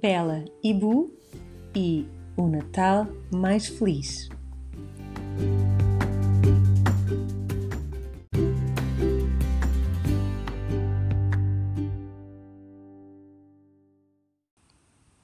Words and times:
Bela 0.00 0.44
e 0.62 0.72
Bu 0.72 1.12
e 1.74 2.06
o 2.36 2.46
Natal 2.46 3.08
mais 3.32 3.66
feliz. 3.66 4.28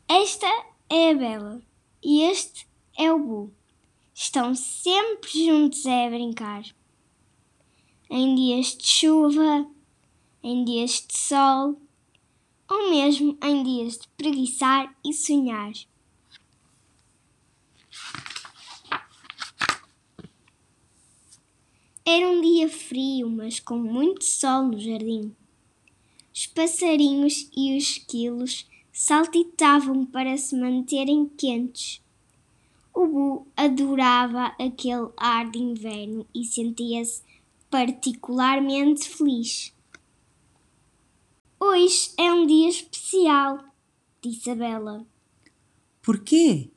Esta 0.09 0.47
é 0.91 1.11
a 1.11 1.15
Bela 1.15 1.63
e 2.03 2.23
este 2.23 2.67
é 2.99 3.13
o 3.13 3.19
Bu. 3.19 3.53
Estão 4.13 4.57
sempre 4.57 5.47
juntos 5.47 5.87
a 5.87 6.11
brincar. 6.11 6.65
Em 8.11 8.35
dias 8.35 8.77
de 8.77 8.87
chuva, 8.89 9.69
em 10.43 10.65
dias 10.65 11.05
de 11.07 11.17
sol 11.17 11.77
ou 12.69 12.91
mesmo 12.91 13.37
em 13.43 13.63
dias 13.63 13.99
de 13.99 14.09
preguiçar 14.17 14.95
e 15.05 15.13
sonhar. 15.13 15.73
Era 22.07 22.29
um 22.29 22.41
dia 22.41 22.69
frio, 22.69 23.31
mas 23.31 23.59
com 23.59 23.79
muito 23.79 24.25
sol 24.25 24.65
no 24.65 24.79
jardim. 24.79 25.35
Os 26.35 26.47
passarinhos 26.47 27.51
e 27.57 27.77
os 27.77 27.85
esquilos 27.85 28.67
saltitavam 28.93 30.07
para 30.07 30.37
se 30.37 30.55
manterem 30.55 31.27
quentes. 31.27 32.01
O 32.95 33.07
Bu 33.07 33.47
adorava 33.57 34.55
aquele 34.61 35.09
ar 35.17 35.51
de 35.51 35.59
inverno 35.59 36.25
e 36.33 36.45
sentia-se 36.45 37.23
particularmente 37.69 39.09
feliz. 39.09 39.74
Hoje 41.67 42.13
é 42.19 42.31
um 42.31 42.47
dia 42.47 42.69
especial, 42.69 43.59
disse 44.21 44.51
a 44.51 44.55
Bela. 44.55 45.07
Porquê? 46.03 46.71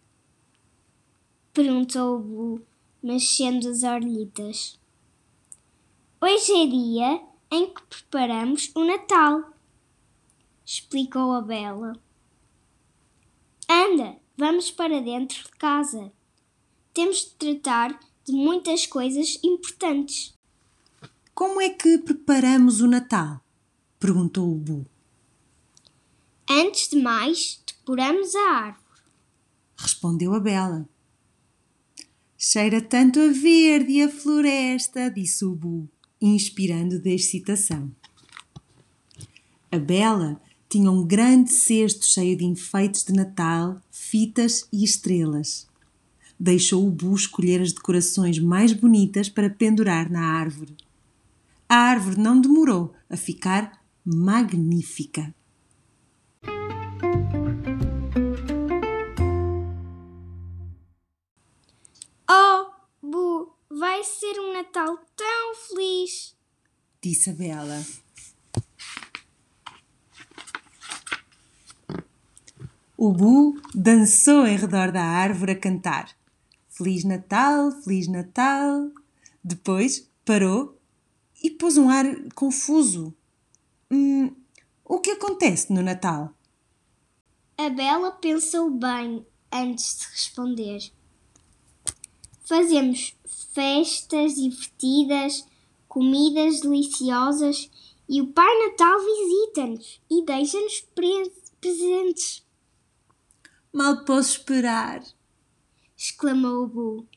Perguntou 1.54 2.16
o 2.16 2.20
Bu, 2.20 2.62
mexendo 3.04 3.68
as 3.68 3.84
orelhitas. 3.84 4.80
Hoje 6.22 6.54
é 6.54 6.68
dia 6.68 7.22
em 7.52 7.74
que 7.74 7.84
preparamos 7.84 8.72
o 8.74 8.86
Natal, 8.86 9.54
explicou 10.66 11.34
a 11.34 11.42
Bela. 11.42 11.92
Anda, 13.70 14.18
vamos 14.38 14.72
para 14.72 15.02
dentro 15.02 15.44
de 15.44 15.52
casa. 15.60 16.14
Temos 16.94 17.26
de 17.26 17.32
tratar 17.32 18.00
de 18.24 18.32
muitas 18.32 18.88
coisas 18.88 19.38
importantes. 19.44 20.34
Como 21.36 21.60
é 21.60 21.70
que 21.70 21.98
preparamos 21.98 22.80
o 22.80 22.88
Natal? 22.88 23.46
Perguntou 24.00 24.52
o 24.52 24.56
Bu. 24.56 24.86
Antes 26.50 26.90
de 26.90 27.02
mais, 27.02 27.62
decoramos 27.66 28.36
a 28.36 28.52
árvore, 28.52 29.02
respondeu 29.78 30.34
a 30.34 30.40
Bela. 30.40 30.88
Cheira 32.38 32.82
tanto 32.82 33.20
a 33.20 33.28
verde 33.30 33.94
e 33.94 34.02
a 34.04 34.10
floresta, 34.10 35.10
disse 35.10 35.44
o 35.44 35.56
Bu, 35.56 35.90
inspirando 36.22 37.00
de 37.00 37.14
excitação. 37.14 37.92
A 39.72 39.78
Bela 39.78 40.40
tinha 40.70 40.92
um 40.92 41.06
grande 41.06 41.52
cesto 41.52 42.06
cheio 42.06 42.38
de 42.38 42.46
enfeites 42.46 43.04
de 43.04 43.14
Natal, 43.14 43.82
fitas 43.92 44.68
e 44.72 44.84
estrelas. 44.84 45.68
Deixou 46.40 46.88
o 46.88 46.92
Bu 46.92 47.16
escolher 47.16 47.62
as 47.62 47.74
decorações 47.74 48.38
mais 48.40 48.72
bonitas 48.72 49.30
para 49.30 49.50
pendurar 49.50 50.10
na 50.10 50.24
árvore. 50.24 50.76
A 51.68 51.76
árvore 51.76 52.20
não 52.20 52.40
demorou 52.40 52.94
a 53.10 53.18
ficar 53.18 53.84
magnífica. 54.10 55.36
Oh, 62.30 62.72
Bu, 63.04 63.54
vai 63.70 64.02
ser 64.06 64.40
um 64.40 64.54
Natal 64.54 64.98
tão 65.14 65.56
feliz, 65.56 66.34
disse 67.02 67.32
a 67.32 67.34
Bela. 67.34 67.84
O 72.96 73.12
Bu 73.12 73.62
dançou 73.76 74.48
em 74.48 74.56
redor 74.56 74.90
da 74.90 75.04
árvore 75.04 75.52
a 75.52 75.60
cantar. 75.60 76.18
Feliz 76.70 77.04
Natal, 77.04 77.72
Feliz 77.84 78.08
Natal. 78.08 78.90
Depois 79.44 80.10
parou 80.24 80.80
e 81.44 81.52
pôs 81.52 81.78
um 81.78 81.90
ar 81.90 82.06
confuso. 82.34 83.14
Hum, 83.90 84.36
o 84.84 85.00
que 85.00 85.12
acontece 85.12 85.72
no 85.72 85.82
Natal? 85.82 86.34
A 87.58 87.70
Bela 87.70 88.12
pensou 88.12 88.70
bem 88.70 89.26
antes 89.52 90.00
de 90.00 90.06
responder. 90.08 90.92
Fazemos 92.44 93.16
festas 93.54 94.36
divertidas, 94.36 95.46
comidas 95.88 96.62
deliciosas 96.62 97.70
e 98.08 98.22
o 98.22 98.28
Pai 98.28 98.68
Natal 98.68 99.00
visita-nos 99.00 100.02
e 100.10 100.24
deixa-nos 100.24 100.82
pre 100.94 101.32
presentes. 101.60 102.46
Mal 103.74 104.06
posso 104.06 104.38
esperar, 104.38 105.04
exclamou 105.98 106.64
o 106.64 106.68
Bu. 106.68 107.08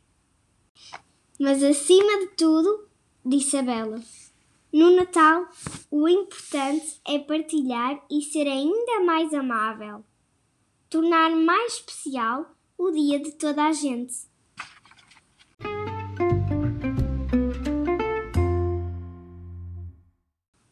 Mas 1.39 1.63
acima 1.63 2.19
de 2.21 2.29
tudo, 2.37 2.89
disse 3.25 3.57
a 3.57 3.63
Bela, 3.63 4.03
no 4.73 4.95
Natal 4.95 5.49
o 5.91 6.09
importante 6.09 7.01
é 7.07 7.19
partilhar 7.19 8.01
e 8.11 8.23
ser 8.23 8.47
ainda 8.47 9.01
mais 9.05 9.35
amável, 9.35 10.05
tornar 10.89 11.31
mais 11.31 11.75
especial 11.75 12.55
o 12.79 12.91
dia 12.91 13.19
de 13.19 13.33
toda 13.33 13.67
a 13.67 13.73
gente. 13.73 14.31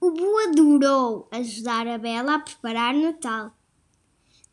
O 0.00 0.10
Bu 0.12 0.38
adorou 0.48 1.28
ajudar 1.32 1.88
a 1.88 1.98
Bela 1.98 2.36
a 2.36 2.38
preparar 2.38 2.94
Natal. 2.94 3.52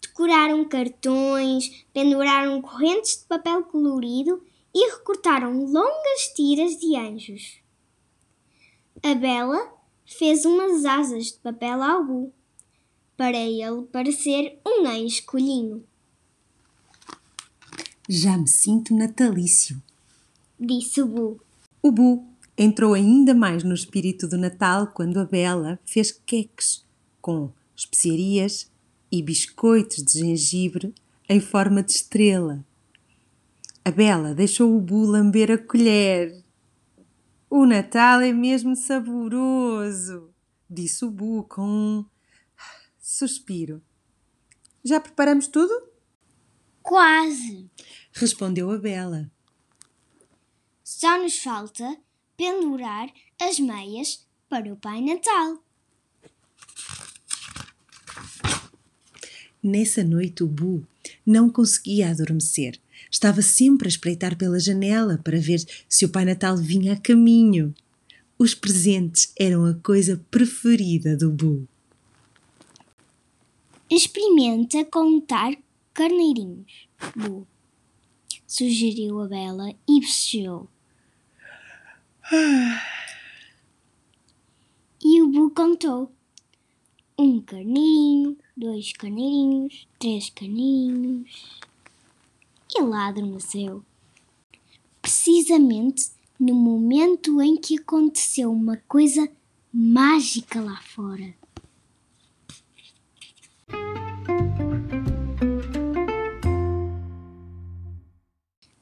Decoraram 0.02 0.66
cartões, 0.66 1.86
penduraram 1.94 2.62
correntes 2.62 3.20
de 3.20 3.28
papel 3.28 3.64
colorido 3.64 4.42
e 4.74 4.92
recortaram 4.92 5.66
longas 5.66 6.34
tiras 6.36 6.78
de 6.78 6.98
anjos. 6.98 7.65
A 9.08 9.14
Bela 9.14 9.72
fez 10.04 10.46
umas 10.46 10.84
asas 10.84 11.26
de 11.26 11.34
papel 11.34 11.84
ao 11.84 12.04
Bu, 12.04 12.34
para 13.16 13.38
ele 13.38 13.84
parecer 13.92 14.58
um 14.66 14.88
anjo 14.88 15.24
colhinho. 15.28 15.84
Já 18.10 18.36
me 18.36 18.48
sinto 18.48 18.96
natalício, 18.96 19.80
disse 20.60 21.04
o 21.04 21.06
Bu. 21.06 21.40
O 21.84 21.92
Bu 21.92 22.26
entrou 22.58 22.96
ainda 22.96 23.36
mais 23.36 23.64
no 23.64 23.76
espírito 23.76 24.28
do 24.28 24.40
Natal 24.40 24.88
quando 24.88 25.20
a 25.20 25.26
Bela 25.26 25.80
fez 25.86 26.12
queques 26.12 26.84
com 27.22 27.52
especiarias 27.76 28.72
e 29.12 29.22
biscoitos 29.22 30.04
de 30.04 30.18
gengibre 30.18 30.96
em 31.30 31.40
forma 31.40 31.84
de 31.84 31.92
estrela. 31.92 32.66
A 33.86 33.92
Bela 33.92 34.34
deixou 34.34 34.76
o 34.76 34.82
Bu 34.82 35.06
lamber 35.06 35.52
a 35.52 35.60
colher. 35.60 36.44
O 37.58 37.66
Natal 37.66 38.20
é 38.20 38.34
mesmo 38.34 38.76
saboroso, 38.76 40.30
disse 40.70 41.06
o 41.06 41.10
Bu 41.10 41.46
com 41.46 41.62
um 41.66 42.06
suspiro. 43.00 43.82
Já 44.84 45.00
preparamos 45.00 45.48
tudo? 45.48 45.72
Quase, 46.84 47.72
respondeu 48.12 48.70
a 48.72 48.78
Bela. 48.78 49.32
Só 50.84 51.18
nos 51.18 51.40
falta 51.40 51.98
pendurar 52.36 53.09
as 53.40 53.58
meias 53.58 54.28
para 54.50 54.74
o 54.74 54.76
Pai 54.76 55.00
Natal. 55.00 55.64
Nessa 59.64 60.03
noite 60.03 60.44
o 60.44 60.47
Bu 60.47 60.85
não 61.26 61.50
conseguia 61.50 62.09
adormecer. 62.09 62.82
Estava 63.16 63.41
sempre 63.41 63.88
a 63.88 63.90
espreitar 63.90 64.38
pela 64.38 64.59
janela 64.59 65.17
para 65.17 65.40
ver 65.40 65.66
se 65.88 66.03
o 66.03 66.09
Pai 66.09 66.26
Natal 66.26 66.58
vinha 66.58 66.91
a 66.91 67.00
caminho. 67.00 67.73
Os 68.38 68.53
presentes 68.53 69.32
eram 69.40 69.66
a 69.66 69.73
coisa 69.73 70.22
preferida 70.29 71.16
do 71.16 71.32
Bu. 71.32 71.66
Experimenta 73.90 74.84
contar 74.84 75.53
carneirinhos, 75.94 76.90
Bu, 77.16 77.47
sugeriu 78.46 79.22
a 79.22 79.29
Bela 79.29 79.70
e 79.88 80.02
bocejou. 80.02 80.67
E 85.02 85.22
o 85.22 85.29
Bu 85.29 85.52
contou. 85.52 86.12
Um 87.17 87.40
carneirinho, 87.40 88.38
dois 88.58 88.91
carneirinhos, 88.91 89.88
três 89.97 90.29
carneirinhos 90.32 91.62
que 92.76 92.82
ladro 92.82 93.26
nasceu. 93.26 93.86
Precisamente 95.02 96.12
no 96.38 96.54
momento 96.54 97.42
em 97.42 97.56
que 97.56 97.80
aconteceu 97.80 98.52
uma 98.52 98.76
coisa 98.86 99.30
mágica 99.74 100.60
lá 100.60 100.82
fora. 100.82 101.34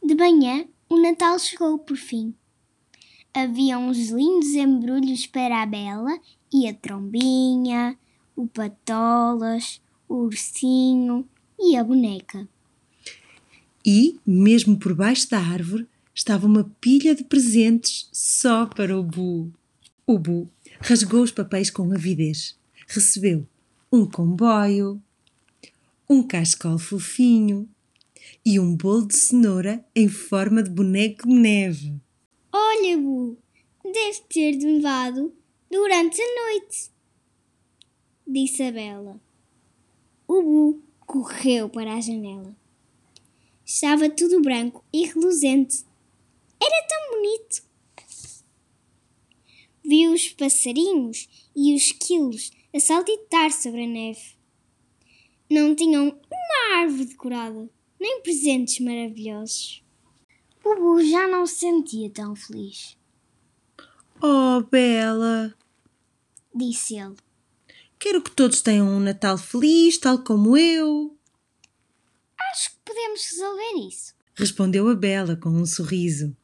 De 0.03 0.15
manhã, 0.15 0.65
o 0.89 0.99
Natal 0.99 1.37
chegou 1.37 1.77
por 1.77 1.95
fim. 1.95 2.33
Havia 3.31 3.77
uns 3.77 4.09
lindos 4.09 4.55
embrulhos 4.55 5.27
para 5.27 5.61
a 5.61 5.65
Bela 5.67 6.19
e 6.51 6.67
a 6.67 6.73
Trombinha, 6.73 7.97
o 8.35 8.47
Patolas, 8.47 9.79
o 10.09 10.15
Ursinho 10.15 11.27
e 11.59 11.75
a 11.75 11.83
boneca. 11.83 12.47
E, 13.85 14.19
mesmo 14.25 14.77
por 14.77 14.93
baixo 14.93 15.29
da 15.29 15.39
árvore, 15.39 15.87
estava 16.13 16.47
uma 16.47 16.63
pilha 16.79 17.13
de 17.13 17.23
presentes 17.23 18.07
só 18.11 18.65
para 18.65 18.97
o 18.97 19.03
Bu. 19.03 19.51
O 20.05 20.17
Bu 20.17 20.49
rasgou 20.79 21.21
os 21.21 21.31
papéis 21.31 21.69
com 21.69 21.91
avidez. 21.91 22.57
Recebeu 22.87 23.45
um 23.91 24.05
comboio, 24.05 25.01
um 26.09 26.23
cascol 26.23 26.77
fofinho 26.77 27.67
e 28.45 28.59
um 28.59 28.75
bolo 28.75 29.07
de 29.07 29.15
cenoura 29.15 29.85
em 29.95 30.07
forma 30.07 30.63
de 30.63 30.69
boneco 30.69 31.27
de 31.27 31.33
neve. 31.33 32.01
Olha, 32.51 32.97
Bu, 32.97 33.37
deve 33.83 34.21
ter 34.29 34.57
levado 34.57 35.33
durante 35.69 36.21
a 36.21 36.25
noite, 36.25 36.91
disse 38.27 38.63
a 38.63 38.71
Bela. 38.71 39.19
O 40.27 40.41
Bu 40.41 40.81
correu 41.05 41.69
para 41.69 41.95
a 41.95 42.01
janela. 42.01 42.55
Estava 43.65 44.09
tudo 44.09 44.41
branco 44.41 44.83
e 44.93 45.05
reluzente. 45.05 45.85
Era 46.61 46.87
tão 46.87 47.11
bonito. 47.11 47.63
Viu 49.85 50.13
os 50.13 50.29
passarinhos 50.29 51.27
e 51.55 51.75
os 51.75 51.91
quilos 51.91 52.51
a 52.73 52.79
saltitar 52.79 53.51
sobre 53.51 53.83
a 53.83 53.87
neve. 53.87 54.35
Não 55.49 55.75
tinham 55.75 56.07
uma 56.09 56.77
árvore 56.79 57.05
decorada, 57.05 57.69
nem 57.99 58.21
presentes 58.21 58.79
maravilhosos. 58.79 59.83
O 60.63 60.75
Bu 60.75 61.03
já 61.03 61.27
não 61.27 61.45
se 61.45 61.55
sentia 61.59 62.09
tão 62.09 62.35
feliz, 62.35 62.97
Oh, 64.21 64.61
Bela! 64.71 65.53
disse 66.55 66.95
ele. 66.95 67.15
Quero 67.99 68.21
que 68.21 68.31
todos 68.31 68.61
tenham 68.61 68.87
um 68.87 68.99
Natal 68.99 69.37
feliz, 69.37 69.97
tal 69.97 70.19
como 70.19 70.55
eu. 70.55 71.17
Acho 72.53 72.69
que 72.69 72.77
podemos 72.85 73.25
resolver 73.31 73.87
isso. 73.87 74.13
Respondeu 74.35 74.87
a 74.87 74.93
Bela 74.93 75.35
com 75.35 75.49
um 75.49 75.65
sorriso. 75.65 76.37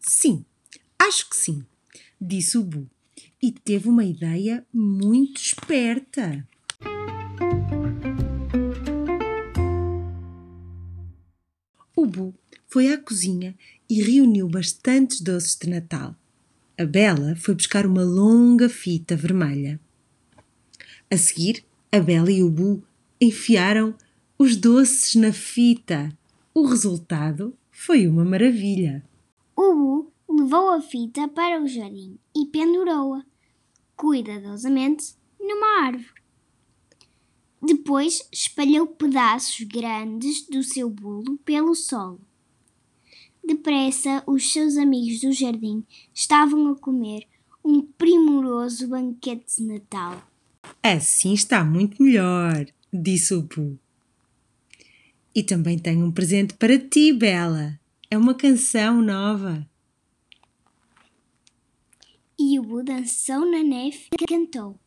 Sim, 0.00 0.46
acho 0.98 1.28
que 1.28 1.36
sim, 1.36 1.62
disse 2.18 2.56
o 2.56 2.62
Bu 2.62 2.88
e 3.42 3.52
teve 3.52 3.86
uma 3.86 4.02
ideia 4.02 4.66
muito 4.72 5.36
esperta. 5.36 6.48
O 11.94 12.06
Bu 12.06 12.34
foi 12.66 12.94
à 12.94 12.96
cozinha 12.96 13.54
e 13.90 14.02
reuniu 14.02 14.48
bastantes 14.48 15.20
doces 15.20 15.54
de 15.54 15.68
Natal. 15.68 16.16
A 16.78 16.86
Bela 16.86 17.36
foi 17.36 17.54
buscar 17.54 17.86
uma 17.86 18.02
longa 18.02 18.70
fita 18.70 19.16
vermelha. 19.16 19.78
A 21.10 21.18
seguir, 21.18 21.62
a 21.92 22.00
Bela 22.00 22.32
e 22.32 22.42
o 22.42 22.48
Bu 22.48 22.82
enfiaram 23.20 23.94
os 24.44 24.56
doces 24.56 25.14
na 25.14 25.32
fita. 25.32 26.14
O 26.52 26.66
resultado 26.66 27.56
foi 27.70 28.06
uma 28.06 28.26
maravilha. 28.26 29.02
O 29.56 29.74
Bu 29.74 30.12
levou 30.28 30.68
a 30.68 30.82
fita 30.82 31.26
para 31.28 31.62
o 31.62 31.66
jardim 31.66 32.18
e 32.36 32.44
pendurou-a, 32.44 33.24
cuidadosamente, 33.96 35.14
numa 35.40 35.86
árvore. 35.86 36.20
Depois 37.62 38.28
espalhou 38.30 38.86
pedaços 38.86 39.64
grandes 39.66 40.46
do 40.46 40.62
seu 40.62 40.90
bolo 40.90 41.38
pelo 41.38 41.74
solo. 41.74 42.20
Depressa, 43.42 44.22
os 44.26 44.52
seus 44.52 44.76
amigos 44.76 45.22
do 45.22 45.32
jardim 45.32 45.82
estavam 46.12 46.70
a 46.70 46.76
comer 46.76 47.26
um 47.64 47.80
primoroso 47.80 48.88
banquete 48.88 49.56
de 49.56 49.64
Natal. 49.64 50.22
Assim 50.82 51.32
está 51.32 51.64
muito 51.64 52.02
melhor, 52.02 52.66
disse 52.92 53.32
o 53.32 53.40
Bu. 53.40 53.78
E 55.34 55.42
também 55.42 55.76
tenho 55.78 56.06
um 56.06 56.12
presente 56.12 56.54
para 56.54 56.78
ti, 56.78 57.12
Bela. 57.12 57.78
É 58.08 58.16
uma 58.16 58.34
canção 58.34 59.02
nova. 59.02 59.66
E 62.38 62.60
o 62.60 62.82
dançou 62.84 63.50
na 63.50 63.62
neve 63.62 64.10
cantou. 64.28 64.78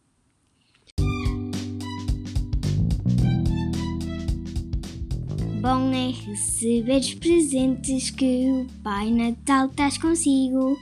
Bom 5.60 5.92
é 5.92 6.12
receber 6.12 7.00
os 7.00 7.14
presentes 7.16 8.10
que 8.12 8.50
o 8.50 8.68
Pai 8.84 9.12
Natal 9.12 9.68
traz 9.70 9.98
consigo, 9.98 10.78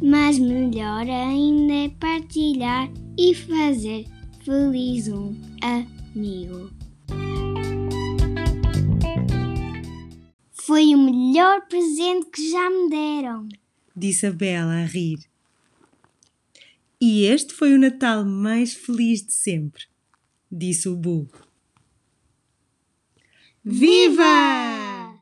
mas 0.00 0.38
melhor 0.38 1.06
ainda 1.06 1.74
é 1.74 1.88
partilhar 1.88 2.90
e 3.18 3.34
fazer 3.34 4.06
feliz 4.42 5.08
um 5.08 5.34
amigo. 5.60 6.75
Foi 10.66 10.96
o 10.96 10.98
melhor 10.98 11.64
presente 11.68 12.26
que 12.26 12.50
já 12.50 12.68
me 12.68 12.90
deram. 12.90 13.48
Disse 13.94 14.26
a 14.26 14.32
Bela 14.32 14.72
a 14.72 14.84
rir. 14.84 15.20
E 17.00 17.22
este 17.26 17.54
foi 17.54 17.72
o 17.72 17.78
Natal 17.78 18.24
mais 18.24 18.74
feliz 18.74 19.24
de 19.24 19.32
sempre, 19.32 19.84
disse 20.50 20.88
o 20.88 20.96
Bu. 20.96 21.30
Viva! 23.64 25.14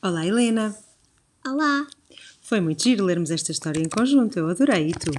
Olá, 0.00 0.24
Helena. 0.24 0.78
Olá! 1.44 1.84
Foi 2.42 2.60
muito 2.60 2.84
giro 2.84 3.04
lermos 3.04 3.32
esta 3.32 3.50
história 3.50 3.80
em 3.80 3.88
conjunto. 3.88 4.38
Eu 4.38 4.48
adorei. 4.48 4.90
E 4.90 4.92
tu? 4.92 5.10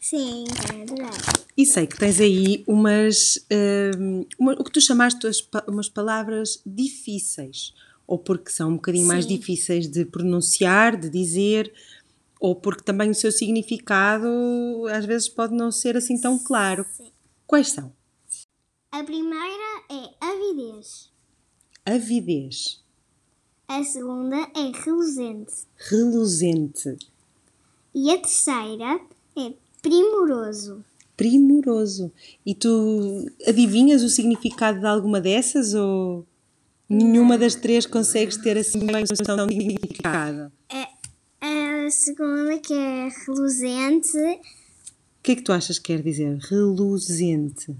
Sim, 0.00 0.44
adorei. 0.82 1.06
E 1.56 1.66
sei 1.66 1.86
que 1.86 1.98
tens 1.98 2.20
aí 2.20 2.62
umas. 2.66 3.44
hum, 3.98 4.24
uma- 4.38 4.52
o 4.54 4.64
que 4.64 4.70
tu 4.72 4.80
chamaste 4.80 5.26
umas 5.66 5.88
palavras 5.88 6.60
difíceis. 6.64 7.74
Ou 8.06 8.18
porque 8.18 8.50
são 8.50 8.70
um 8.70 8.74
bocadinho 8.76 9.06
mais 9.06 9.24
Sim. 9.26 9.36
difíceis 9.36 9.86
de 9.88 10.04
pronunciar, 10.04 10.96
de 10.96 11.10
dizer, 11.10 11.72
ou 12.40 12.54
porque 12.56 12.82
também 12.82 13.10
o 13.10 13.14
seu 13.14 13.30
significado 13.30 14.26
às 14.90 15.04
vezes 15.04 15.28
pode 15.28 15.54
não 15.54 15.70
ser 15.70 15.96
assim 15.96 16.18
tão 16.18 16.38
claro. 16.38 16.86
Sim. 16.96 17.10
Quais 17.46 17.68
são? 17.70 17.92
A 18.90 19.02
primeira 19.04 19.82
é 19.90 20.10
avidez. 20.24 21.10
Avidez, 21.84 22.82
A 23.66 23.82
segunda 23.84 24.36
é 24.54 24.72
reluzente. 24.84 25.52
reluzente, 25.76 26.96
E 27.94 28.10
a 28.10 28.18
terceira 28.18 29.00
é 29.36 29.52
primoroso. 29.88 30.84
primoroso. 31.16 32.12
E 32.44 32.54
tu 32.54 33.26
adivinhas 33.46 34.02
o 34.02 34.08
significado 34.08 34.80
de 34.80 34.86
alguma 34.86 35.20
dessas 35.20 35.74
ou 35.74 36.26
nenhuma 36.88 37.36
das 37.36 37.54
três 37.54 37.86
consegues 37.86 38.36
ter 38.36 38.56
assim 38.56 38.80
bem 38.86 39.04
noção 39.08 39.46
do 39.46 39.52
significado? 39.52 40.52
A 41.40 41.90
segunda 41.90 42.58
que 42.58 42.74
é 42.74 43.08
reluzente 43.26 44.18
O 44.18 45.22
que 45.22 45.32
é 45.32 45.36
que 45.36 45.42
tu 45.42 45.52
achas 45.52 45.78
que 45.78 45.92
quer 45.92 46.02
dizer? 46.02 46.36
Reluzente. 46.38 47.74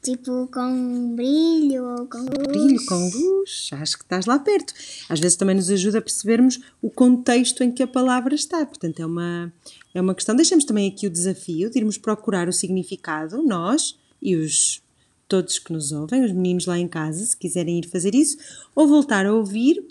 Tipo 0.00 0.46
com 0.46 1.16
brilho 1.16 1.84
ou 1.84 2.06
com 2.06 2.18
luz. 2.18 2.46
Brilho 2.46 2.86
com 2.86 3.10
luz, 3.10 3.70
acho 3.72 3.98
que 3.98 4.04
estás 4.04 4.24
lá 4.24 4.38
perto. 4.38 4.72
Às 5.08 5.18
vezes 5.18 5.36
também 5.36 5.56
nos 5.56 5.68
ajuda 5.68 5.98
a 5.98 6.02
percebermos 6.02 6.60
o 6.80 6.88
contexto 6.88 7.64
em 7.64 7.72
que 7.72 7.82
a 7.82 7.86
palavra 7.86 8.34
está. 8.34 8.64
Portanto, 8.64 9.00
é 9.00 9.06
uma, 9.06 9.52
é 9.92 10.00
uma 10.00 10.14
questão. 10.14 10.36
Deixamos 10.36 10.64
também 10.64 10.88
aqui 10.88 11.08
o 11.08 11.10
desafio 11.10 11.68
de 11.68 11.78
irmos 11.78 11.98
procurar 11.98 12.48
o 12.48 12.52
significado, 12.52 13.42
nós 13.42 13.98
e 14.22 14.36
os 14.36 14.80
todos 15.26 15.58
que 15.58 15.72
nos 15.72 15.90
ouvem, 15.90 16.24
os 16.24 16.30
meninos 16.30 16.66
lá 16.66 16.78
em 16.78 16.86
casa, 16.86 17.24
se 17.24 17.36
quiserem 17.36 17.80
ir 17.80 17.88
fazer 17.88 18.14
isso, 18.14 18.36
ou 18.72 18.86
voltar 18.86 19.26
a 19.26 19.34
ouvir 19.34 19.84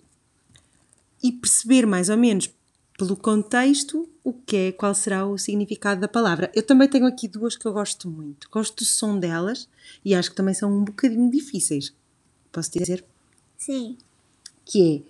e 1.22 1.34
perceber 1.34 1.86
mais 1.86 2.10
ou 2.10 2.16
menos 2.16 2.50
pelo 2.98 3.16
contexto 3.16 4.10
o 4.24 4.34
que 4.34 4.56
é, 4.56 4.72
qual 4.72 4.94
será 4.96 5.26
o 5.26 5.38
significado 5.38 6.02
da 6.02 6.08
palavra. 6.08 6.52
Eu 6.56 6.64
também 6.64 6.88
tenho 6.88 7.06
aqui 7.06 7.28
duas 7.28 7.56
que 7.56 7.66
eu 7.66 7.74
gosto 7.74 8.10
muito. 8.10 8.50
Gosto 8.50 8.78
do 8.78 8.86
som 8.86 9.20
delas 9.20 9.68
e 10.04 10.16
acho 10.16 10.30
que 10.32 10.36
também 10.36 10.54
são 10.54 10.72
um 10.72 10.84
bocadinho 10.84 11.30
difíceis. 11.30 11.94
Posso 12.52 12.72
dizer? 12.72 13.04
Sim. 13.58 13.98
Que 14.66 14.98
é 14.98 15.02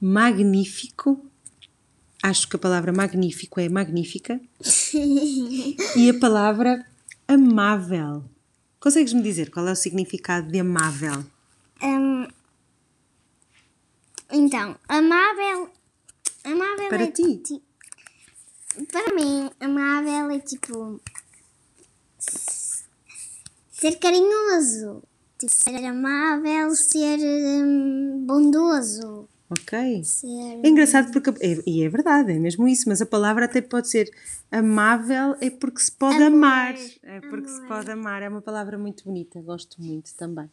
magnífico. 0.00 1.24
Acho 2.22 2.48
que 2.48 2.56
a 2.56 2.58
palavra 2.58 2.92
magnífico 2.92 3.58
é 3.58 3.68
magnífica. 3.68 4.40
e 5.96 6.10
a 6.10 6.20
palavra 6.20 6.86
amável. 7.26 8.24
Consegues-me 8.78 9.22
dizer 9.22 9.50
qual 9.50 9.66
é 9.66 9.72
o 9.72 9.76
significado 9.76 10.50
de 10.50 10.60
amável? 10.60 11.24
Hum, 11.82 12.28
então, 14.30 14.76
amável. 14.88 15.70
Amável 16.44 16.88
Para 16.88 17.04
é 17.04 17.10
ti? 17.10 17.36
ti- 17.38 17.62
para 18.90 19.14
mim, 19.14 19.50
amável 19.60 20.30
é 20.30 20.38
tipo 20.40 21.00
ser 23.70 23.96
carinhoso, 23.98 25.02
tipo, 25.38 25.52
ser 25.54 25.84
amável, 25.84 26.74
ser 26.74 27.18
hum, 27.20 28.24
bondoso. 28.26 29.28
Ok. 29.50 30.02
Ser... 30.04 30.60
É 30.62 30.68
engraçado 30.68 31.12
porque. 31.12 31.30
é- 31.44 31.62
e 31.66 31.84
é 31.84 31.88
verdade, 31.88 32.32
é 32.32 32.38
mesmo 32.38 32.66
isso, 32.66 32.88
mas 32.88 33.02
a 33.02 33.06
palavra 33.06 33.44
até 33.44 33.60
pode 33.60 33.88
ser 33.90 34.10
amável, 34.50 35.36
é 35.40 35.50
porque 35.50 35.80
se 35.80 35.92
pode 35.92 36.16
Amor, 36.22 36.26
amar. 36.38 36.74
É 37.02 37.20
porque 37.20 37.48
se 37.48 37.60
pode 37.68 37.90
amar. 37.90 38.22
É 38.22 38.28
uma 38.28 38.40
palavra 38.40 38.78
muito 38.78 39.04
bonita, 39.04 39.40
gosto 39.42 39.82
muito 39.82 40.14
também. 40.14 40.50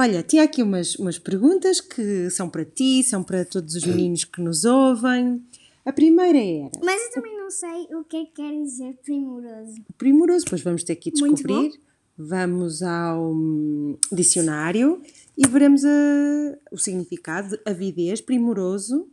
Olha, 0.00 0.22
tinha 0.22 0.44
aqui 0.44 0.62
umas, 0.62 0.94
umas 0.94 1.18
perguntas 1.18 1.80
que 1.80 2.30
são 2.30 2.48
para 2.48 2.64
ti, 2.64 3.02
são 3.02 3.24
para 3.24 3.44
todos 3.44 3.74
os 3.74 3.84
meninos 3.84 4.24
que 4.24 4.40
nos 4.40 4.64
ouvem. 4.64 5.42
A 5.84 5.92
primeira 5.92 6.38
era 6.38 6.70
Mas 6.84 7.02
eu 7.06 7.10
também 7.14 7.36
não 7.36 7.50
sei 7.50 7.88
o 7.96 8.04
que 8.04 8.16
é 8.18 8.24
que 8.26 8.30
quer 8.32 8.52
dizer 8.62 8.96
primoroso. 9.02 9.74
primoroso, 9.96 10.44
pois 10.48 10.62
vamos 10.62 10.84
ter 10.84 10.94
que 10.94 11.10
descobrir. 11.10 11.72
Vamos 12.16 12.80
ao 12.82 13.32
hum, 13.32 13.96
dicionário 14.12 15.02
e 15.36 15.48
veremos 15.48 15.84
a- 15.84 16.58
o 16.70 16.78
significado 16.78 17.56
de 17.56 17.60
avidez, 17.64 18.20
primoroso 18.20 19.08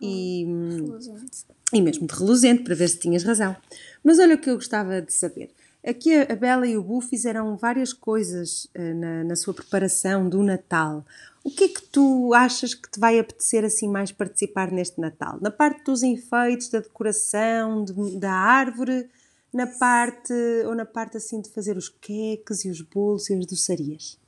e, 0.00 0.46
hum, 0.46 0.68
Reluzente. 0.86 1.44
e 1.74 1.80
mesmo 1.82 2.06
de 2.06 2.14
reluzente, 2.14 2.62
para 2.62 2.74
ver 2.74 2.88
se 2.88 2.98
tinhas 2.98 3.22
razão. 3.22 3.54
Mas 4.02 4.18
olha 4.18 4.34
o 4.34 4.38
que 4.38 4.48
eu 4.48 4.54
gostava 4.54 5.02
de 5.02 5.12
saber. 5.12 5.50
Aqui 5.86 6.14
a 6.14 6.32
a 6.32 6.36
Bela 6.36 6.66
e 6.66 6.76
o 6.76 6.82
Bu 6.82 7.00
fizeram 7.00 7.56
várias 7.56 7.92
coisas 7.92 8.68
eh, 8.74 8.92
na, 8.92 9.24
na 9.24 9.36
sua 9.36 9.54
preparação 9.54 10.28
do 10.28 10.42
Natal. 10.42 11.04
O 11.42 11.50
que 11.50 11.64
é 11.64 11.68
que 11.68 11.82
tu 11.82 12.34
achas 12.34 12.74
que 12.74 12.90
te 12.90 13.00
vai 13.00 13.18
apetecer 13.18 13.64
assim 13.64 13.88
mais 13.88 14.12
participar 14.12 14.70
neste 14.70 15.00
Natal? 15.00 15.38
Na 15.40 15.50
parte 15.50 15.82
dos 15.84 16.02
enfeites, 16.02 16.68
da 16.68 16.80
decoração, 16.80 17.82
de- 17.84 18.16
da 18.18 18.30
árvore, 18.30 19.08
na 19.52 19.66
parte 19.66 20.32
ou 20.66 20.74
na 20.74 20.84
parte 20.84 21.16
assim 21.16 21.40
de 21.40 21.48
fazer 21.48 21.76
os 21.78 21.88
queques 21.88 22.64
e 22.66 22.70
os 22.70 22.82
bolos 22.82 23.30
e 23.30 23.34
as 23.34 23.46
doçarias? 23.46 24.18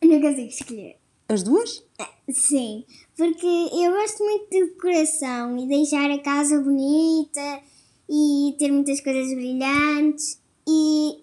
Eu 0.00 0.08
não 0.08 0.20
consigo 0.20 0.48
escolher. 0.48 0.96
As 1.28 1.42
duas? 1.42 1.84
Sim, 2.30 2.84
porque 3.16 3.46
eu 3.46 3.92
gosto 3.92 4.24
muito 4.24 4.50
de 4.50 4.64
decoração 4.66 5.56
e 5.58 5.68
deixar 5.68 6.10
a 6.10 6.18
casa 6.20 6.60
bonita 6.60 7.60
e 8.08 8.56
ter 8.58 8.70
muitas 8.72 9.00
coisas 9.00 9.34
brilhantes 9.34 10.40
e 10.66 11.22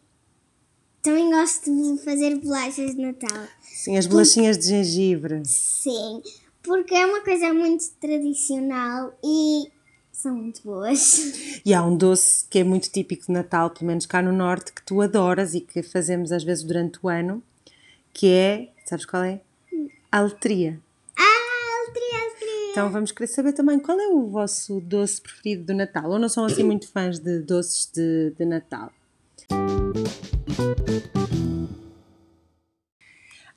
também 1.01 1.29
gosto 1.31 1.65
de 1.65 2.03
fazer 2.03 2.35
bolachas 2.39 2.95
de 2.95 3.01
Natal. 3.01 3.47
Sim, 3.61 3.97
as 3.97 4.07
bolachinhas 4.07 4.57
de 4.57 4.67
gengibre. 4.67 5.41
Sim, 5.45 6.21
porque 6.63 6.95
é 6.95 7.05
uma 7.05 7.21
coisa 7.21 7.53
muito 7.53 7.85
tradicional 7.99 9.13
e 9.23 9.71
são 10.11 10.33
muito 10.35 10.61
boas. 10.63 11.61
E 11.63 11.73
há 11.73 11.83
um 11.83 11.95
doce 11.95 12.45
que 12.49 12.59
é 12.59 12.63
muito 12.63 12.89
típico 12.89 13.27
de 13.27 13.31
Natal, 13.31 13.69
pelo 13.69 13.85
menos 13.85 14.05
cá 14.05 14.21
no 14.21 14.31
Norte, 14.31 14.73
que 14.73 14.83
tu 14.83 15.01
adoras 15.01 15.53
e 15.53 15.61
que 15.61 15.83
fazemos 15.83 16.31
às 16.31 16.43
vezes 16.43 16.63
durante 16.63 16.97
o 17.03 17.09
ano, 17.09 17.43
que 18.13 18.31
é, 18.31 18.69
sabes 18.85 19.05
qual 19.05 19.23
é? 19.23 19.41
A 20.11 20.21
letria. 20.21 20.79
Ah, 21.17 21.87
altria, 21.87 22.24
altria. 22.24 22.24
Então 22.75 22.91
vamos 22.91 23.13
querer 23.13 23.27
saber 23.27 23.53
também 23.53 23.79
qual 23.79 23.97
é 23.97 24.09
o 24.09 24.27
vosso 24.27 24.81
doce 24.81 25.21
preferido 25.21 25.67
do 25.67 25.73
Natal, 25.73 26.11
ou 26.11 26.19
não 26.19 26.27
são 26.27 26.43
assim 26.43 26.61
muito 26.61 26.89
fãs 26.89 27.17
de 27.19 27.39
doces 27.39 27.89
de, 27.89 28.31
de 28.31 28.43
Natal? 28.43 28.91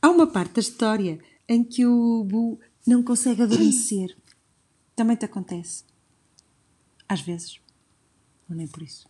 Há 0.01 0.09
uma 0.09 0.25
parte 0.25 0.53
da 0.53 0.61
história 0.61 1.19
em 1.49 1.65
que 1.65 1.85
o 1.85 2.23
Bu 2.23 2.61
não 2.87 3.03
consegue 3.03 3.43
adormecer. 3.43 4.17
Também 4.95 5.17
te 5.17 5.25
acontece. 5.25 5.83
Às 7.09 7.21
vezes. 7.21 7.61
Ou 8.49 8.55
nem 8.55 8.69
por 8.69 8.85
isso. 8.85 9.09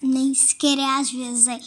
Nem 0.00 0.32
sequer 0.32 0.78
é 0.78 0.98
às 0.98 1.12
vezes, 1.12 1.48
é 1.48 1.60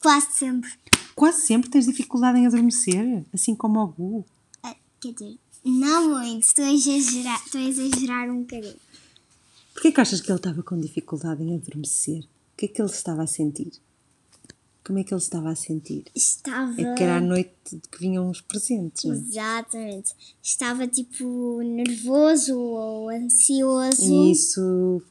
quase 0.00 0.30
sempre. 0.30 0.70
Quase 1.16 1.40
sempre 1.44 1.68
tens 1.68 1.86
dificuldade 1.86 2.38
em 2.38 2.46
adormecer, 2.46 3.24
assim 3.34 3.52
como 3.52 3.80
o 3.80 3.88
Bu. 3.88 4.26
Ah, 4.62 4.76
Quer 5.00 5.12
dizer, 5.12 5.36
não 5.64 6.18
muito, 6.18 6.44
estou 6.44 6.64
a 6.64 6.72
exagerar, 6.72 7.42
estou 7.44 7.60
a 7.60 7.64
exagerar 7.64 8.30
um 8.30 8.40
bocadinho. 8.40 8.76
Porquê 9.72 9.92
que 9.92 10.00
achas 10.00 10.20
que 10.20 10.30
ele 10.30 10.38
estava 10.38 10.62
com 10.62 10.78
dificuldade 10.78 11.42
em 11.42 11.54
adormecer? 11.54 12.22
O 12.22 12.56
que 12.56 12.66
é 12.66 12.68
que 12.68 12.82
ele 12.82 12.90
estava 12.90 13.22
a 13.22 13.26
sentir? 13.26 13.72
Como 14.84 14.98
é 14.98 15.04
que 15.04 15.14
ele 15.14 15.20
estava 15.20 15.50
a 15.50 15.54
sentir? 15.54 16.04
Estava. 16.14 16.80
É 16.80 16.94
que 16.94 17.02
era 17.02 17.18
a 17.18 17.20
noite 17.20 17.80
que 17.92 17.98
vinham 18.00 18.28
os 18.28 18.40
presentes, 18.40 19.04
não 19.04 19.14
é? 19.14 19.18
Exatamente. 19.18 20.14
Estava 20.42 20.88
tipo 20.88 21.62
nervoso 21.62 22.58
ou 22.58 23.08
ansioso. 23.08 24.02
E 24.02 24.32
isso 24.32 25.02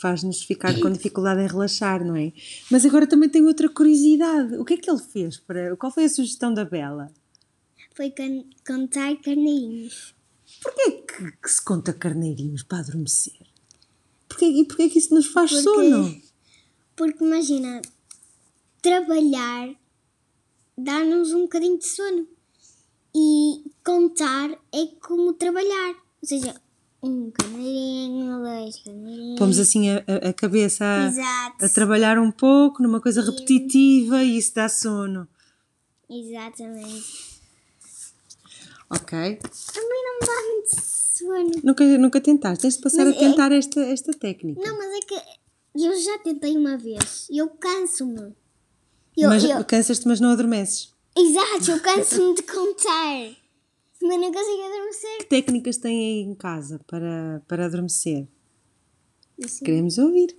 faz-nos 0.00 0.42
ficar 0.42 0.78
com 0.80 0.90
dificuldade 0.90 1.42
em 1.42 1.46
relaxar, 1.46 2.04
não 2.04 2.16
é? 2.16 2.32
Mas 2.70 2.84
agora 2.84 3.06
também 3.06 3.28
tenho 3.28 3.46
outra 3.46 3.68
curiosidade. 3.68 4.56
O 4.56 4.64
que 4.64 4.74
é 4.74 4.76
que 4.76 4.90
ele 4.90 5.00
fez 5.00 5.36
para. 5.36 5.76
Qual 5.76 5.92
foi 5.92 6.04
a 6.04 6.08
sugestão 6.08 6.52
da 6.52 6.64
Bela? 6.64 7.12
Foi 7.98 8.12
can 8.12 8.44
contar 8.64 9.16
carneirinhos. 9.16 10.14
Porquê 10.62 10.92
que, 11.02 11.32
que 11.32 11.48
se 11.50 11.60
conta 11.64 11.92
carneirinhos 11.92 12.62
para 12.62 12.78
adormecer? 12.78 13.34
Porquê, 14.28 14.44
e 14.46 14.64
porquê 14.64 14.88
que 14.88 15.00
isso 15.00 15.12
nos 15.12 15.26
faz 15.26 15.50
Porque- 15.50 15.64
sono? 15.64 16.22
Porque 16.94 17.24
imagina, 17.24 17.82
trabalhar 18.80 19.74
dá-nos 20.76 21.32
um 21.32 21.42
bocadinho 21.42 21.76
de 21.76 21.86
sono. 21.88 22.28
E 23.16 23.64
contar 23.84 24.50
é 24.72 24.86
como 25.02 25.32
trabalhar. 25.32 25.94
Ou 26.22 26.28
seja, 26.28 26.54
um 27.02 27.32
carneirinho, 27.32 28.38
dois 28.44 28.76
carneirinhos. 28.80 29.38
Pomos 29.40 29.58
assim 29.58 29.90
a, 29.90 30.04
a- 30.28 30.32
cabeça 30.32 30.84
a, 30.84 31.64
a 31.64 31.68
trabalhar 31.68 32.16
um 32.16 32.30
pouco 32.30 32.80
numa 32.80 33.00
coisa 33.00 33.22
repetitiva 33.22 34.22
e 34.22 34.38
isso 34.38 34.54
dá 34.54 34.68
sono. 34.68 35.26
Exatamente. 36.08 37.27
Ok. 38.90 39.10
Também 39.74 40.04
não 40.04 40.18
me 40.20 40.26
dá 40.26 40.52
muito 40.52 40.70
sono. 40.80 41.60
Nunca, 41.64 41.98
nunca 41.98 42.20
tentaste? 42.20 42.62
Tens 42.62 42.76
de 42.76 42.82
passar 42.82 43.04
Mas 43.04 43.14
a 43.14 43.16
é- 43.16 43.20
tentar 43.20 43.52
esta, 43.52 43.80
esta 43.80 44.12
técnica. 44.12 44.60
Não, 44.60 44.76
mas 44.78 44.94
é 44.94 45.00
que 45.00 45.14
eu 45.84 46.00
já 46.00 46.18
tentei 46.20 46.56
uma 46.56 46.76
vez 46.78 47.26
eu 47.30 47.48
canso-me. 47.50 48.34
Eu, 49.16 49.28
mas 49.28 49.44
eu- 49.44 49.64
cansas-te, 49.64 50.06
mas 50.06 50.20
não 50.20 50.30
adormeces. 50.30 50.94
Exato, 51.16 51.70
eu 51.72 51.80
canso-me 51.80 52.34
de 52.34 52.42
contar. 52.42 53.36
Mas 54.00 54.20
não 54.20 54.32
consigo 54.32 54.62
adormecer. 54.62 55.18
Que 55.18 55.24
técnicas 55.24 55.76
têm 55.76 55.98
aí 55.98 56.20
em 56.22 56.34
casa 56.34 56.80
para, 56.86 57.42
para 57.48 57.66
adormecer? 57.66 58.28
Sei 59.46 59.66
Queremos 59.66 59.98
ouvir. 59.98 60.36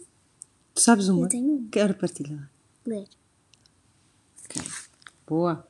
Tu 0.74 0.82
sabes 0.82 1.10
uma? 1.10 1.26
Eu 1.26 1.30
tenho 1.30 1.56
uma. 1.58 1.70
Quero 1.70 1.94
partilhar. 1.96 2.50
ler. 2.86 3.06
Boa. 5.28 5.68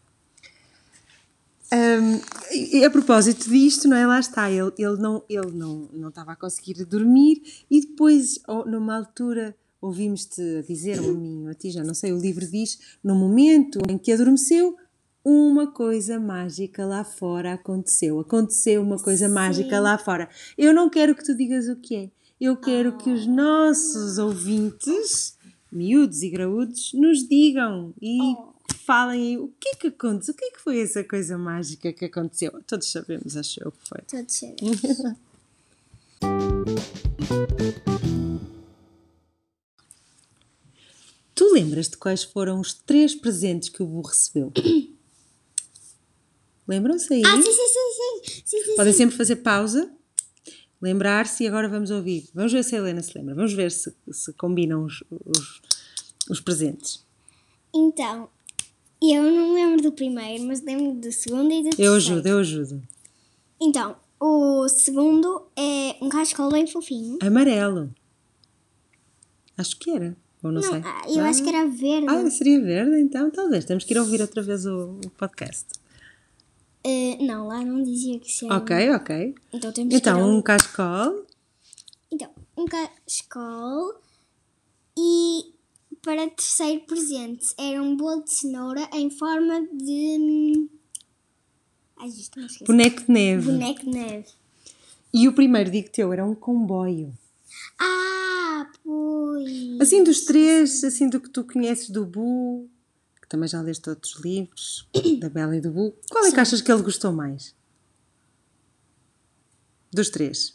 Hum, 1.71 2.19
e 2.51 2.83
a 2.83 2.89
propósito 2.89 3.47
disto, 3.47 3.87
não 3.87 3.95
é? 3.95 4.05
Lá 4.05 4.19
está, 4.19 4.49
ele, 4.49 4.71
ele, 4.77 4.97
não, 4.97 5.23
ele 5.29 5.51
não, 5.51 5.87
não 5.93 6.09
estava 6.09 6.31
a 6.31 6.35
conseguir 6.35 6.83
dormir 6.85 7.41
e 7.69 7.81
depois, 7.81 8.39
oh, 8.47 8.65
numa 8.65 8.95
altura, 8.95 9.55
ouvimos-te 9.79 10.63
dizer, 10.67 10.99
ou 10.99 11.11
a 11.11 11.13
mim, 11.13 11.43
ou 11.43 11.51
a 11.51 11.53
ti, 11.53 11.69
já 11.69 11.83
não 11.83 11.93
sei, 11.93 12.11
o 12.11 12.19
livro 12.19 12.45
diz, 12.45 12.79
no 13.03 13.13
momento 13.13 13.79
em 13.87 13.99
que 13.99 14.11
adormeceu, 14.11 14.75
uma 15.23 15.67
coisa 15.67 16.19
mágica 16.19 16.85
lá 16.85 17.03
fora 17.03 17.53
aconteceu. 17.53 18.19
Aconteceu 18.19 18.81
uma 18.81 18.97
coisa 18.97 19.29
mágica 19.29 19.79
lá 19.79 19.97
fora. 19.97 20.29
Eu 20.57 20.73
não 20.73 20.89
quero 20.89 21.13
que 21.13 21.23
tu 21.23 21.35
digas 21.35 21.67
o 21.67 21.75
que 21.75 21.95
é. 21.95 22.09
Eu 22.39 22.55
quero 22.57 22.97
que 22.97 23.11
os 23.11 23.27
nossos 23.27 24.17
ouvintes, 24.17 25.37
miúdos 25.71 26.23
e 26.23 26.29
graúdos, 26.29 26.93
nos 26.93 27.27
digam 27.27 27.93
e 28.01 28.17
falem 28.75 29.37
o 29.37 29.53
que 29.59 29.69
é 29.69 29.75
que 29.75 29.87
aconteceu, 29.87 30.33
o 30.33 30.37
que 30.37 30.45
é 30.45 30.51
que 30.51 30.59
foi 30.59 30.79
essa 30.79 31.03
coisa 31.03 31.37
mágica 31.37 31.93
que 31.93 32.05
aconteceu. 32.05 32.51
Todos 32.65 32.91
sabemos, 32.91 33.37
acho 33.37 33.63
eu 33.63 33.71
que 33.71 33.87
foi. 33.87 34.01
Todos 34.01 34.33
sabemos. 34.33 35.19
Tu 41.39 41.53
lembras-te 41.53 41.95
quais 41.95 42.21
foram 42.21 42.59
os 42.59 42.73
três 42.73 43.15
presentes 43.15 43.69
que 43.69 43.81
o 43.81 43.85
burro 43.85 44.09
recebeu? 44.09 44.51
Lembram-se 46.67 47.13
aí? 47.13 47.23
Ah, 47.25 47.37
sim, 47.37 47.43
sim, 47.43 47.51
sim, 47.51 47.63
sim. 47.63 48.43
sim, 48.45 48.63
sim, 48.63 48.75
Podem 48.75 48.91
sempre 48.91 49.15
fazer 49.15 49.37
pausa, 49.37 49.89
lembrar-se 50.81 51.43
e 51.43 51.47
agora 51.47 51.69
vamos 51.69 51.91
ouvir. 51.91 52.27
Vamos 52.33 52.51
ver 52.51 52.63
se 52.63 52.75
a 52.75 52.79
Helena 52.79 53.01
se 53.01 53.17
lembra. 53.17 53.35
Vamos 53.35 53.53
ver 53.53 53.71
se, 53.71 53.95
se 54.11 54.33
combinam 54.33 54.83
os, 54.83 55.01
os, 55.09 55.61
os 56.29 56.41
presentes. 56.41 57.05
Então, 57.73 58.29
eu 59.01 59.23
não 59.23 59.53
lembro 59.53 59.81
do 59.81 59.91
primeiro, 59.91 60.43
mas 60.45 60.61
lembro 60.61 60.93
do 60.99 61.11
segundo 61.11 61.51
e 61.51 61.57
do 61.63 61.69
terceiro. 61.69 61.91
Eu 61.91 61.95
ajudo, 61.95 62.27
eu 62.27 62.39
ajudo. 62.39 62.81
Então, 63.61 63.95
o 64.19 64.67
segundo 64.67 65.47
é 65.55 65.95
um 66.01 66.09
cascol 66.09 66.51
bem 66.51 66.67
fofinho. 66.67 67.17
Amarelo. 67.21 67.93
Acho 69.57 69.77
que 69.77 69.89
era. 69.91 70.15
Ou 70.41 70.51
não, 70.51 70.61
Não, 70.61 70.69
sei. 70.71 70.81
ah, 70.85 71.01
eu 71.09 71.23
acho 71.25 71.43
que 71.43 71.49
era 71.49 71.67
verde. 71.67 72.05
Ah, 72.09 72.29
seria 72.29 72.61
verde, 72.61 73.01
então 73.01 73.29
talvez. 73.29 73.65
Temos 73.65 73.83
que 73.83 73.93
ir 73.93 73.97
ouvir 73.99 74.21
outra 74.21 74.41
vez 74.41 74.65
o, 74.65 74.99
o 75.05 75.09
podcast. 75.17 75.65
Eh, 76.83 77.17
não, 77.21 77.47
lá 77.47 77.61
não 77.63 77.83
dizia 77.83 78.17
que 78.19 78.31
se 78.31 78.45
era. 78.45 78.55
Ok, 78.55 78.89
ok. 78.91 79.35
Então 79.51 79.71
temos 79.73 79.89
que 79.89 79.95
ir 79.95 79.99
Então, 79.99 80.37
um 80.37 80.41
cascol. 80.41 81.25
Então, 82.09 82.29
um 82.57 82.65
cascol 82.65 83.95
E 84.97 85.53
para 86.01 86.29
terceiro 86.29 86.81
presente 86.85 87.53
era 87.57 87.81
um 87.81 87.95
bolo 87.95 88.23
de 88.23 88.33
cenoura 88.33 88.89
em 88.93 89.09
forma 89.09 89.61
de. 89.73 90.69
Ai, 91.97 92.07
isto 92.07 92.39
não. 92.39 92.47
Boneco 92.65 93.01
de 93.01 93.11
neve. 93.11 93.51
Boneco 93.51 93.81
de 93.81 93.89
neve. 93.89 94.27
E 95.13 95.27
o 95.27 95.33
primeiro 95.33 95.71
digo 95.71 95.89
teu 95.89 96.13
era 96.13 96.25
um 96.25 96.35
comboio. 96.35 97.13
Ah, 97.79 98.69
pois. 98.83 99.81
Assim 99.81 100.03
dos 100.03 100.21
três, 100.21 100.83
assim 100.83 101.09
do 101.09 101.19
que 101.19 101.29
tu 101.29 101.43
conheces 101.43 101.89
do 101.89 102.05
Bu, 102.05 102.69
que 103.21 103.27
também 103.27 103.49
já 103.49 103.61
leste 103.61 103.89
outros 103.89 104.15
livros, 104.23 104.87
da 105.19 105.29
Bela 105.29 105.55
e 105.55 105.61
do 105.61 105.71
Bu, 105.71 105.93
qual 106.09 106.25
é 106.25 106.31
que 106.31 106.39
achas 106.39 106.61
que 106.61 106.71
ele 106.71 106.83
gostou 106.83 107.11
mais? 107.11 107.55
Dos 109.91 110.09
três. 110.09 110.53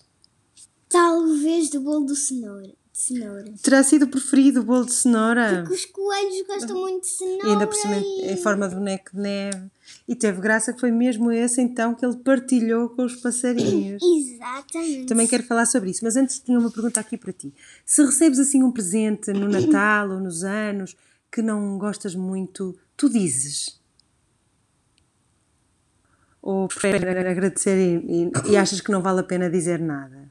Talvez 0.89 1.71
do 1.71 1.81
bolo 1.81 2.07
de 2.07 2.15
cenoura. 2.15 2.73
De 2.95 3.01
cenoura. 3.01 3.53
Terá 3.61 3.83
sido 3.83 4.07
preferido 4.07 4.61
o 4.61 4.63
bolo 4.63 4.85
de 4.87 4.93
cenoura? 4.95 5.63
Porque 5.63 5.75
os 5.75 5.85
coelhos 5.87 6.47
gostam 6.47 6.81
muito 6.81 7.03
de 7.03 7.09
cenoura. 7.09 7.49
E 7.49 7.51
ainda 7.51 7.67
por 7.67 7.75
cima 7.75 7.97
e- 7.97 8.31
em 8.33 8.37
forma 8.37 8.69
de 8.69 8.77
boneco 8.77 9.11
de 9.13 9.19
neve. 9.21 9.67
E 10.07 10.15
teve 10.15 10.41
graça 10.41 10.73
que 10.73 10.79
foi 10.79 10.93
mesmo 10.93 11.33
esse 11.33 11.61
então 11.61 11.93
que 11.93 12.07
ele 12.07 12.17
partilhou 12.19 12.89
com 12.91 13.05
os 13.05 13.17
passarinhos. 13.17 14.01
Exatamente. 14.07 15.07
Também 15.07 15.27
quero 15.27 15.43
falar 15.43 15.67
sobre 15.67 15.91
isso, 15.91 16.05
mas 16.05 16.15
antes 16.15 16.39
tinha 16.39 16.57
uma 16.57 16.71
pergunta 16.71 17.01
aqui 17.01 17.17
para 17.17 17.33
ti. 17.33 17.53
Se 17.85 18.01
recebes 18.05 18.39
assim 18.39 18.63
um 18.63 18.71
presente 18.71 19.33
no 19.33 19.49
Natal 19.49 20.11
ou 20.11 20.21
nos 20.21 20.45
anos 20.45 20.97
que 21.33 21.43
não 21.43 21.77
gostas 21.79 22.15
muito, 22.15 22.79
tu 22.97 23.11
dizes? 23.11 23.81
Ou 26.41 26.69
preferes 26.69 27.03
agradecer 27.27 27.77
e, 27.77 28.23
e- 28.27 28.53
e 28.53 28.57
achas 28.57 28.81
que 28.81 28.93
não 28.93 29.03
vale 29.03 29.19
a 29.19 29.25
pena 29.25 29.51
dizer 29.51 29.81
nada? 29.81 30.24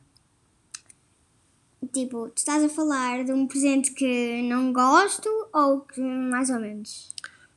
Tipo, 1.93 2.29
tu 2.29 2.37
estás 2.37 2.63
a 2.63 2.69
falar 2.69 3.23
de 3.23 3.31
um 3.31 3.45
presente 3.47 3.91
que 3.91 4.41
não 4.43 4.73
gosto 4.73 5.29
ou 5.53 5.81
que 5.81 6.01
mais 6.01 6.49
ou 6.49 6.59
menos? 6.59 7.09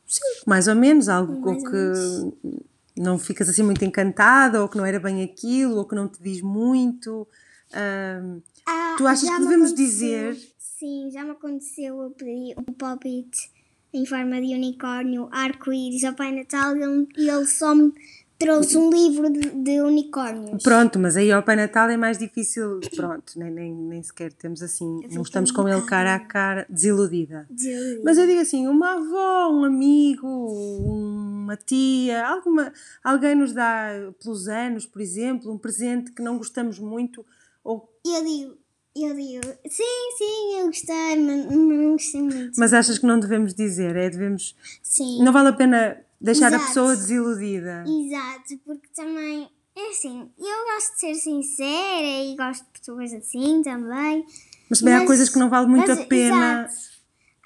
Sim, 0.06 0.20
mais 0.46 0.68
ou 0.68 0.74
menos, 0.76 1.08
algo 1.08 1.40
Mais 1.40 1.64
ou 1.64 1.70
que 1.70 3.00
não 3.00 3.18
ficas 3.18 3.48
assim 3.48 3.62
muito 3.62 3.84
encantada, 3.84 4.60
ou 4.62 4.68
que 4.68 4.76
não 4.76 4.84
era 4.84 5.00
bem 5.00 5.22
aquilo, 5.22 5.76
ou 5.76 5.84
que 5.86 5.94
não 5.94 6.06
te 6.08 6.22
diz 6.22 6.42
muito. 6.42 7.26
Ah, 7.72 8.94
Tu 8.98 9.06
achas 9.06 9.28
que 9.28 9.38
devemos 9.40 9.74
dizer- 9.74 10.36
Sim, 10.58 11.10
já 11.10 11.24
me 11.24 11.30
aconteceu 11.30 12.00
eu 12.02 12.10
pedir 12.10 12.54
um 12.58 12.72
palpite 12.74 13.50
em 13.94 14.04
forma 14.04 14.38
de 14.40 14.54
unicórnio, 14.54 15.28
arco-íris 15.32 16.04
ao 16.04 16.12
Pai 16.14 16.30
Natal 16.32 16.76
e 16.76 16.82
ele, 16.82 17.08
e 17.16 17.30
ele 17.30 17.46
só 17.46 17.74
me 17.74 17.92
trouxe 18.38 18.76
um 18.76 18.90
livro 18.90 19.30
de, 19.30 19.50
de 19.50 19.80
unicórnios. 19.80 20.62
Pronto, 20.62 20.98
mas 20.98 21.16
aí 21.16 21.32
ao 21.32 21.42
Pai 21.42 21.56
Natal 21.56 21.88
é 21.88 21.96
mais 21.96 22.18
difícil. 22.18 22.80
Pronto, 22.94 23.32
nem, 23.38 23.50
nem, 23.50 23.74
nem 23.74 24.02
sequer 24.02 24.32
temos 24.32 24.62
assim, 24.62 25.00
não 25.10 25.22
estamos 25.22 25.50
com 25.50 25.68
ele 25.68 25.82
cara 25.82 26.14
a 26.14 26.20
cara, 26.20 26.66
desiludida. 26.68 27.46
De- 27.50 28.00
Mas 28.04 28.18
eu 28.18 28.26
digo 28.26 28.40
assim, 28.40 28.66
uma 28.66 28.92
avó, 28.94 29.50
um 29.52 29.64
amigo, 29.64 30.26
uma 30.26 31.56
tia, 31.56 32.26
alguma, 32.26 32.72
alguém 33.02 33.34
nos 33.34 33.52
dá 33.52 33.88
pelos 34.22 34.48
anos, 34.48 34.86
por 34.86 35.00
exemplo, 35.00 35.52
um 35.52 35.58
presente 35.58 36.12
que 36.12 36.22
não 36.22 36.38
gostamos 36.38 36.78
muito, 36.78 37.24
ou, 37.64 37.88
Eu 38.04 38.24
digo, 38.24 38.56
eu 38.96 39.14
digo, 39.14 39.46
sim, 39.68 39.84
sim, 40.18 40.58
eu 40.60 40.66
gostei, 40.66 41.16
mas 41.20 41.46
não 41.50 41.92
gostei 41.92 42.22
muito. 42.22 42.52
mas 42.58 42.72
achas 42.72 42.98
que 42.98 43.06
não 43.06 43.18
devemos 43.20 43.52
dizer, 43.54 43.94
é 43.96 44.08
devemos, 44.08 44.54
Sim. 44.82 45.22
não 45.22 45.32
vale 45.32 45.48
a 45.48 45.52
pena 45.52 45.98
deixar 46.20 46.46
a 46.52 46.56
Exato. 46.56 46.66
pessoa 46.66 46.96
desiludida. 46.96 47.84
Exato, 47.86 48.58
porque 48.64 48.88
também, 48.94 49.48
é 49.76 49.88
assim, 49.90 50.30
eu 50.38 50.64
gosto 50.74 50.94
de 50.94 51.00
ser 51.00 51.14
sincera 51.14 52.24
e 52.24 52.36
gosto 52.36 52.64
de 52.64 52.78
pessoas 52.80 53.12
assim 53.12 53.62
também. 53.62 54.24
Mas 54.70 54.78
também 54.80 54.94
há 54.94 54.98
Mas- 54.98 55.06
coisas 55.06 55.28
que 55.28 55.38
não 55.38 55.48
vale 55.50 55.66
muito 55.68 55.88
mas, 55.88 55.98
a 56.00 56.04
pena. 56.06 56.64
exato. 56.64 56.96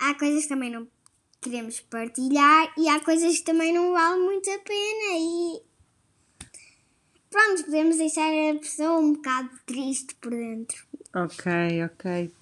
Há 0.00 0.14
coisas 0.14 0.42
que 0.44 0.48
também 0.48 0.70
não 0.70 0.88
queremos 1.40 1.80
partilhar 1.80 2.72
e 2.78 2.88
há 2.88 3.00
coisas 3.00 3.38
que 3.38 3.44
também 3.44 3.72
não 3.72 3.92
valem 3.92 4.22
muito 4.24 4.50
a 4.50 4.58
pena 4.58 5.18
e 5.18 5.62
pronto, 7.30 7.64
podemos 7.64 7.96
deixar 7.96 8.28
a 8.30 8.58
pessoa 8.58 8.98
um 8.98 9.12
bocado 9.14 9.50
triste 9.66 10.14
por 10.16 10.30
dentro. 10.30 10.76
Ok, 11.14 11.84
ok. 11.84 12.32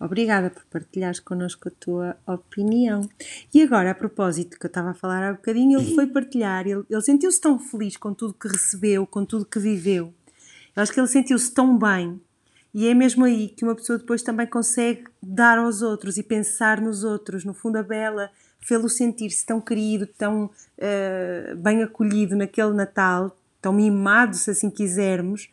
Obrigada 0.00 0.50
por 0.50 0.64
partilhares 0.66 1.18
connosco 1.18 1.68
a 1.68 1.72
tua 1.72 2.16
opinião. 2.26 3.08
E 3.52 3.62
agora, 3.62 3.90
a 3.90 3.94
propósito 3.94 4.58
que 4.58 4.66
eu 4.66 4.68
estava 4.68 4.90
a 4.90 4.94
falar 4.94 5.22
há 5.24 5.32
bocadinho, 5.32 5.78
ele 5.80 5.94
foi 5.94 6.06
partilhar, 6.06 6.66
ele, 6.66 6.84
ele 6.88 7.02
sentiu-se 7.02 7.40
tão 7.40 7.58
feliz 7.58 7.96
com 7.96 8.14
tudo 8.14 8.34
que 8.34 8.46
recebeu, 8.46 9.06
com 9.06 9.24
tudo 9.24 9.44
que 9.44 9.58
viveu. 9.58 10.14
Eu 10.76 10.82
acho 10.82 10.92
que 10.92 11.00
ele 11.00 11.08
sentiu-se 11.08 11.52
tão 11.52 11.76
bem. 11.76 12.20
E 12.72 12.86
é 12.86 12.94
mesmo 12.94 13.24
aí 13.24 13.48
que 13.48 13.64
uma 13.64 13.74
pessoa 13.74 13.98
depois 13.98 14.22
também 14.22 14.46
consegue 14.46 15.04
dar 15.20 15.58
aos 15.58 15.82
outros 15.82 16.16
e 16.16 16.22
pensar 16.22 16.80
nos 16.80 17.02
outros. 17.02 17.44
No 17.44 17.52
fundo, 17.52 17.76
a 17.76 17.82
Bela 17.82 18.30
fê-lo 18.60 18.88
sentir-se 18.88 19.44
tão 19.44 19.60
querido, 19.60 20.06
tão 20.06 20.50
eh, 20.76 21.54
bem 21.56 21.82
acolhido 21.82 22.36
naquele 22.36 22.72
Natal, 22.72 23.36
tão 23.60 23.72
mimado, 23.72 24.36
se 24.36 24.50
assim 24.50 24.70
quisermos, 24.70 25.50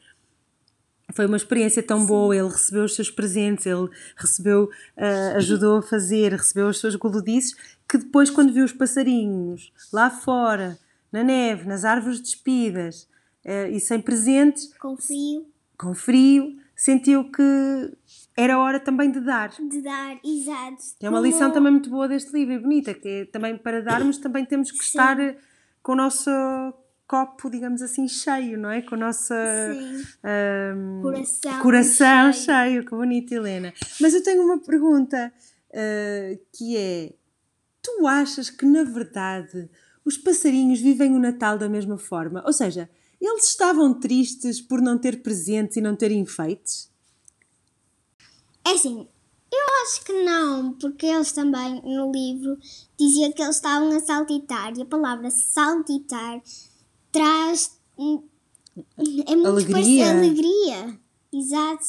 foi 1.13 1.25
uma 1.25 1.37
experiência 1.37 1.81
tão 1.83 2.05
boa. 2.05 2.35
Ele 2.35 2.47
recebeu 2.47 2.83
os 2.83 2.95
seus 2.95 3.09
presentes, 3.09 3.65
ele 3.65 3.89
recebeu, 4.15 4.69
ah, 4.97 5.33
ajudou 5.37 5.77
a 5.77 5.81
fazer, 5.81 6.33
recebeu 6.33 6.67
as 6.67 6.77
suas 6.77 6.95
gulodices, 6.95 7.55
que 7.87 7.97
depois, 7.97 8.29
quando 8.29 8.53
viu 8.53 8.65
os 8.65 8.73
passarinhos 8.73 9.71
lá 9.91 10.09
fora, 10.09 10.77
na 11.11 11.23
neve, 11.23 11.67
nas 11.67 11.85
árvores 11.85 12.19
despidas 12.19 13.07
ah, 13.45 13.69
e 13.69 13.79
sem 13.79 14.01
presentes, 14.01 14.73
Confio 14.79 15.45
com 15.77 15.93
frio, 15.93 16.55
sentiu 16.75 17.29
que 17.31 17.93
era 18.35 18.59
hora 18.59 18.79
também 18.79 19.11
de 19.11 19.19
dar. 19.19 19.49
de 19.49 19.81
dar, 19.81 20.17
exato. 20.23 20.83
É 21.01 21.09
uma 21.09 21.19
lição 21.19 21.51
também 21.51 21.71
muito 21.71 21.89
boa 21.89 22.07
deste 22.07 22.31
livro 22.33 22.53
e 22.53 22.59
bonita, 22.59 22.93
que 22.93 23.07
é 23.07 23.25
também 23.25 23.57
para 23.57 23.81
darmos 23.81 24.17
também 24.17 24.45
temos 24.45 24.71
que 24.71 24.83
estar 24.83 25.19
eh, 25.19 25.37
com 25.81 25.93
o 25.93 25.95
nosso 25.95 26.29
copo, 27.07 27.49
digamos 27.49 27.81
assim, 27.81 28.07
cheio, 28.07 28.57
não 28.57 28.69
é? 28.69 28.81
Com 28.81 28.95
o 28.95 28.99
nosso 28.99 29.33
ahm, 29.33 31.01
Coração 31.01 31.61
coração 31.61 32.33
cheio. 32.33 32.45
cheio. 32.45 32.85
Que 32.85 32.91
bonito, 32.91 33.31
Helena. 33.31 33.73
Mas 33.99 34.13
eu 34.13 34.23
tenho 34.23 34.43
uma 34.43 34.59
pergunta 34.59 35.31
ah, 35.73 36.37
que 36.53 36.77
é: 36.77 37.13
tu 37.81 38.07
achas 38.07 38.49
que 38.49 38.65
na 38.65 38.83
verdade 38.83 39.69
os 40.03 40.17
passarinhos 40.17 40.79
vivem 40.79 41.15
o 41.15 41.19
Natal 41.19 41.57
da 41.57 41.69
mesma 41.69 41.97
forma? 41.97 42.43
Ou 42.45 42.53
seja, 42.53 42.89
eles 43.19 43.47
estavam 43.47 43.93
tristes 43.99 44.61
por 44.61 44.81
não 44.81 44.97
ter 44.97 45.21
presentes 45.21 45.77
e 45.77 45.81
não 45.81 45.95
ter 45.95 46.11
enfeites? 46.11 46.89
É 48.65 48.71
assim, 48.71 49.07
eu 49.51 49.65
acho 49.83 50.03
que 50.03 50.23
não, 50.23 50.73
porque 50.73 51.05
eles 51.05 51.31
também 51.31 51.81
no 51.83 52.11
livro 52.11 52.57
diziam 52.97 53.31
que 53.31 53.41
eles 53.41 53.55
estavam 53.57 53.95
a 53.95 53.99
saltitar 53.99 54.75
e 54.75 54.81
a 54.81 54.85
palavra 54.85 55.29
saltitar 55.29 56.41
traz. 57.19 57.71
É 59.27 59.35
muito 59.35 59.47
Alegria. 59.47 59.71
parecido- 59.75 60.09
alegria. 60.09 60.99
Exato. 61.33 61.83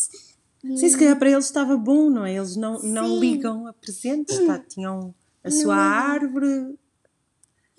Sim, 0.62 0.76
se 0.88 0.98
calhar 0.98 1.18
para 1.18 1.30
eles 1.30 1.44
estava 1.44 1.76
bom, 1.76 2.10
não 2.10 2.24
é? 2.24 2.34
Eles 2.36 2.56
não, 2.56 2.80
não 2.82 3.18
ligam 3.20 3.66
a 3.66 3.72
presentes, 3.72 4.38
tá? 4.46 4.58
tinham 4.58 5.14
a 5.44 5.50
sua 5.50 5.76
árvore. 5.76 6.76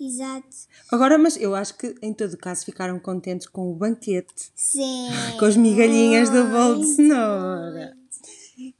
Exato. 0.00 0.48
Agora, 0.92 1.18
mas 1.18 1.36
eu 1.36 1.54
acho 1.54 1.76
que 1.76 1.94
em 2.00 2.14
todo 2.14 2.36
caso 2.36 2.64
ficaram 2.64 2.98
contentes 3.00 3.46
com 3.48 3.70
o 3.70 3.74
banquete, 3.74 4.50
Sim. 4.54 5.08
com 5.38 5.44
as 5.44 5.56
migalhinhas 5.56 6.30
do 6.30 6.44
bolo 6.44 6.74
de 6.74 6.84
Muito, 6.86 6.96
cenoura. 6.96 7.96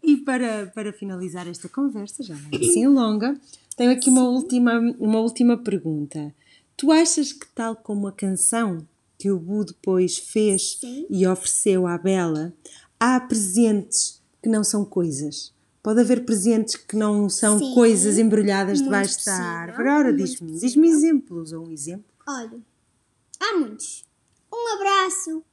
E 0.03 0.17
para, 0.19 0.67
para 0.75 0.93
finalizar 0.93 1.47
esta 1.49 1.69
conversa, 1.69 2.23
já 2.23 2.35
não 2.35 2.49
é 2.53 2.57
assim 2.57 2.87
longa, 2.87 3.39
tenho 3.77 3.91
aqui 3.93 4.09
uma 4.11 4.29
última, 4.29 4.79
uma 4.99 5.21
última 5.21 5.57
pergunta. 5.57 6.35
Tu 6.79 6.93
achas 6.93 7.33
que, 7.33 7.45
tal 7.49 7.75
como 7.75 8.07
a 8.07 8.13
canção 8.13 8.87
que 9.19 9.33
o 9.33 9.39
Bu 9.39 9.65
depois 9.65 10.17
fez 10.17 10.79
Sim. 10.79 11.09
e 11.11 11.27
ofereceu 11.27 11.89
à 11.89 11.99
Bela, 11.99 12.55
há 13.01 13.19
presentes 13.19 14.23
que 14.41 14.49
não 14.49 14.63
são 14.63 14.85
coisas? 14.85 15.53
Pode 15.83 16.01
haver 16.01 16.25
presentes 16.25 16.77
que 16.77 16.95
não 16.95 17.29
são 17.29 17.59
Sim. 17.59 17.75
coisas 17.75 18.17
embrulhadas 18.17 18.79
Muito 18.79 18.85
debaixo 18.85 19.17
da 19.25 19.33
possível, 19.33 19.45
árvore. 19.45 19.89
Ora, 19.89 20.13
muito 20.13 20.25
diz-me 20.25 20.53
diz 20.53 20.77
exemplos 20.77 21.53
ou 21.53 21.67
um 21.67 21.71
exemplo. 21.73 22.05
Olha, 22.29 22.61
há 23.41 23.59
muitos. 23.59 24.05
Um 24.53 24.75
abraço. 24.77 25.45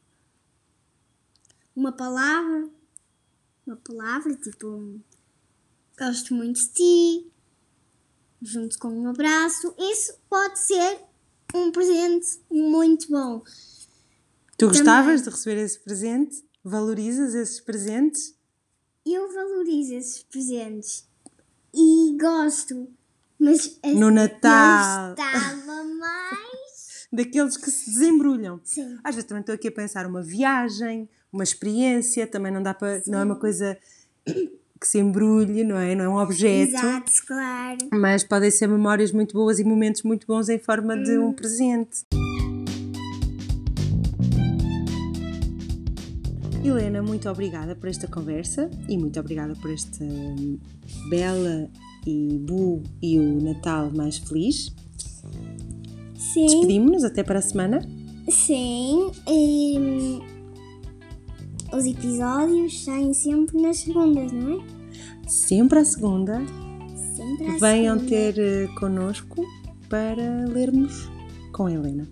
Uma 1.75 1.91
palavra. 1.91 2.69
Uma 3.65 3.77
palavra, 3.77 4.35
tipo, 4.35 4.99
gosto 5.97 6.35
muito 6.35 6.59
de 6.59 6.67
ti. 6.67 7.31
Junto 8.43 8.77
com 8.77 8.89
um 8.89 9.07
abraço. 9.09 9.73
Isso 9.79 10.19
pode 10.29 10.59
ser 10.59 10.99
um 11.55 11.71
presente 11.71 12.39
muito 12.51 13.09
bom. 13.09 13.41
Tu 14.57 14.67
gostavas 14.67 15.21
de 15.21 15.29
receber 15.29 15.61
esse 15.61 15.79
presente? 15.79 16.43
Valorizas 16.63 17.33
esses 17.33 17.59
presentes? 17.59 18.35
Eu 19.05 19.33
valorizo 19.33 19.93
esses 19.93 20.23
presentes. 20.23 21.07
E 21.73 22.17
gosto. 22.19 22.87
Mas 23.37 23.77
assim, 23.83 23.95
No 23.99 24.09
Natal. 24.09 25.15
Gostava 25.15 25.83
mais. 25.99 27.07
Daqueles 27.11 27.57
que 27.57 27.69
se 27.69 27.91
desembrulham. 27.91 28.59
Sim. 28.63 28.97
Às 29.03 29.15
vezes 29.15 29.27
também 29.27 29.41
estou 29.41 29.55
aqui 29.55 29.67
a 29.67 29.71
pensar 29.71 30.07
uma 30.07 30.21
viagem, 30.21 31.09
uma 31.31 31.43
experiência, 31.43 32.25
também 32.25 32.51
não 32.51 32.63
dá 32.63 32.73
para. 32.73 33.01
Não 33.07 33.19
é 33.19 33.23
uma 33.23 33.35
coisa 33.37 33.77
que 34.85 34.89
se 34.89 34.99
embrulhe, 34.99 35.63
não 35.63 35.77
é? 35.77 35.95
Não 35.95 36.05
é 36.05 36.09
um 36.09 36.17
objeto. 36.17 36.75
Exato, 36.75 37.11
claro. 37.25 37.77
Mas 37.91 38.23
podem 38.23 38.51
ser 38.51 38.67
memórias 38.67 39.11
muito 39.11 39.33
boas 39.33 39.57
e 39.57 39.63
momentos 39.63 40.03
muito 40.03 40.27
bons 40.27 40.47
em 40.47 40.59
forma 40.59 40.95
de 40.95 41.17
um 41.17 41.33
presente. 41.33 42.05
Helena, 46.63 47.01
muito 47.01 47.27
obrigada 47.27 47.75
por 47.75 47.89
esta 47.89 48.07
conversa 48.07 48.69
e 48.87 48.95
muito 48.95 49.19
obrigada 49.19 49.55
por 49.55 49.71
esta 49.71 50.03
hum, 50.03 50.59
bela 51.09 51.67
e 52.05 52.37
Bu 52.39 52.83
e 53.01 53.17
o 53.17 53.41
Natal 53.41 53.91
mais 53.91 54.19
feliz. 54.19 54.71
Sim. 56.15 56.45
Despedimos-nos 56.45 57.03
até 57.03 57.23
para 57.23 57.39
a 57.39 57.41
semana. 57.41 57.81
Sim. 58.29 59.11
E, 59.27 59.79
hum, 59.79 60.21
os 61.73 61.85
episódios 61.85 62.83
saem 62.83 63.13
sempre 63.13 63.59
nas 63.59 63.77
segundas, 63.77 64.31
não 64.31 64.61
é? 64.61 64.74
Sempre 65.27 65.79
à 65.79 65.85
segunda. 65.85 66.41
Sempre 67.15 67.47
à 67.47 67.57
Venham 67.57 67.99
segunda. 67.99 68.09
ter 68.09 68.39
eh, 68.39 68.67
connosco 68.79 69.43
para 69.89 70.45
lermos 70.47 71.09
com 71.51 71.67
a 71.67 71.71
Helena. 71.71 72.07